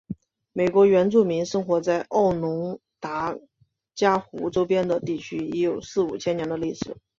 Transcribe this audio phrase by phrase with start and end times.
[0.51, 3.37] 美国原住民生活在奥农达
[3.93, 6.97] 伽湖周边地区已有四五千年的历史。